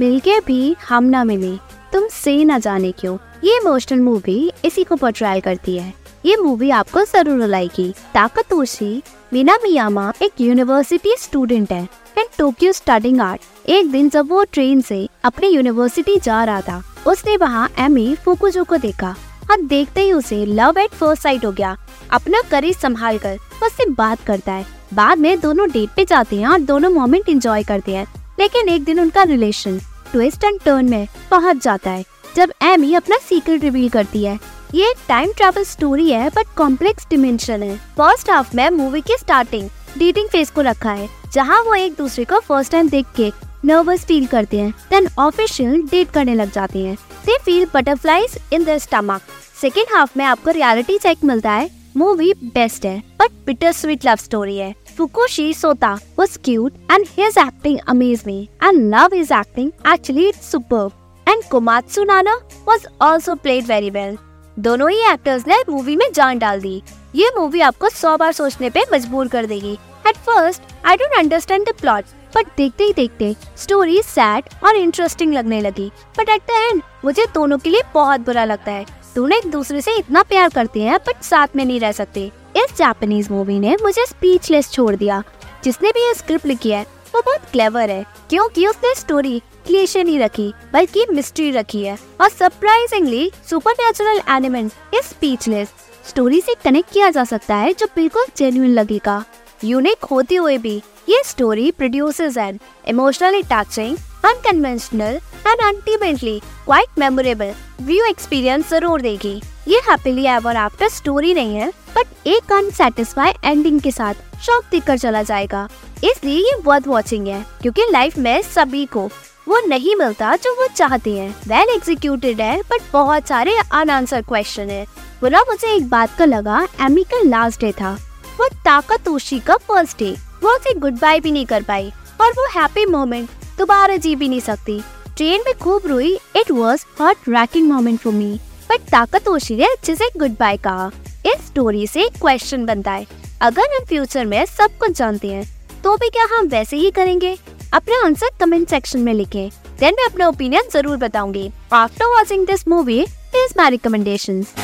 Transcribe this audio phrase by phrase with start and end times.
[0.00, 1.56] मिलके भी हम ना मिले।
[1.92, 3.16] तुम से न जाने क्यों?
[3.44, 5.92] ये इमोशनल मूवी इसी को पोर्ट्रायल करती है।
[6.26, 9.02] ये मूवी आपको ज़रूर रुलाएगी ताकतोशी
[9.32, 11.82] मीना मियामा एक यूनिवर्सिटी स्टूडेंट है।
[12.18, 16.82] एंड टोक्यो स्टडिंग आर्ट एक दिन जब वो ट्रेन से अपने यूनिवर्सिटी जा रहा था,
[17.06, 19.14] उसने वहाँ एमी फुकुजो को देखा।
[19.50, 21.76] और देखते ही उसे लव एट फ़र्स्ट साइट हो गया।
[22.12, 26.46] अपना करेज संभाल कर उससे बात करता है। बाद में दोनों डेट पे जाते हैं
[26.46, 28.06] और दोनों मोमेंट एंजॉय करते हैं।
[28.38, 29.78] लेकिन एक दिन उनका रिलेशन
[30.12, 32.04] ट्विस्ट एंड टर्न में पहुँच जाता है,
[32.36, 34.38] जब एमी अपना सीक्रेट रिवील करती है।
[34.74, 39.16] ये एक टाइम ट्रैवल स्टोरी है बट कॉम्प्लेक्स डिमेंशन है। फ़र्स्ट हाफ़ में मूवी की
[39.18, 43.30] स्टार्टिंग डेटिंग फ़ेज़ को रखा है, जहाँ वो एक दूसरे को फ़र्स्ट टाइम देख के
[43.64, 48.64] नर्वस फील करते हैं देन ऑफिशियल डेट करने लग जाते हैं। They feel butterflies in
[48.64, 49.20] the stomach
[49.60, 54.16] second half में आपको रियलिटी चेक मिलता है मूवी बेस्ट है but bitter sweet love
[54.16, 58.36] story है। Fukushi Sota was cute and his acting amazed me
[58.66, 60.92] and love his acting actually it's superb.
[61.26, 62.34] And Komatsu Nana
[62.68, 64.16] was also played very well.
[64.58, 66.82] दोनों ही actors ने movie में जान डाल दी।
[67.14, 69.72] ये movie आपको सौ बार सोचने पे मजबूर कर देगी।
[70.06, 72.04] At first I don't understand the plot
[72.36, 77.26] but देखते ही देखते स्टोरी सैड और इंटरेस्टिंग लगने लगी। बट एट द एंड मुझे
[77.34, 80.98] दोनों के लिए बहुत बुरा लगता है। दोनों एक दूसरे से इतना प्यार करते हैं
[80.98, 82.24] बट साथ में नहीं रह सकते।
[82.56, 85.22] इस जापानीज मूवी ने मुझे स्पीचलेस छोड़ दिया।
[85.64, 86.82] जिसने भी ये स्क्रिप्ट लिखी है,
[87.14, 92.28] वो बहुत क्लेवर है, क्योंकि उसने स्टोरी क्लेशे नहीं रखी, बल्कि मिस्ट्री रखी है। और
[92.28, 95.68] सरप्राइजिंगली सुपर नेचुरल एनिमेंट इस स्पीचलेस
[96.08, 99.24] स्टोरी से कनेक्ट किया जा सकता है, जो बिल्कुल जेन्युइन लगेगा।
[99.64, 100.76] यूनिक होते हुए भी
[101.08, 109.34] ये story producers and emotionally touching unconventional and ultimately quite memorable view experience ज़रूर देगी।
[109.68, 114.98] ये हैप्पीली एवर आफ्टर स्टोरी नहीं है बट एक अनसेटिस्फाई एंडिंग के साथ शॉक देकर
[114.98, 115.68] चला जाएगा।
[116.04, 119.08] इसलिए ये वर्थ वॉचिंग है, क्योंकि लाइफ में सभी को
[119.48, 124.70] वो नहीं मिलता जो वो चाहते हैं। वेल एग्जीक्यूटेड है बट बहुत सारे अनआंसर क्वेश्चन
[124.70, 124.84] है।
[125.20, 127.92] बुरा मुझे एक बात का लगा एमी का लास्ट डे था।
[128.38, 130.10] वो ताकतोशी का फ़र्स्ट डे
[130.42, 133.28] वो उसे गुड बाय भी नहीं कर पाई, और वो हैप्पी मोमेंट
[133.58, 134.80] दोबारा जी भी नहीं सकती।
[135.16, 138.34] ट्रेन में खूब रोई it was heart racking moment for me
[138.70, 140.90] but Takatoshi ने अच्छे से गुड बाय कहा।
[141.26, 143.06] इस स्टोरी से क्वेश्चन बनता है।
[143.42, 145.44] अगर हम फ्यूचर में सब कुछ जानते हैं
[145.84, 147.36] तो भी क्या हम वैसे ही करेंगे?
[147.74, 149.48] अपने आंसर कमेंट सेक्शन में लिखें।
[149.80, 154.54] देन मैं अपना ओपिनियन ज़रूर बताऊँगी। After watching this movie is my recommendations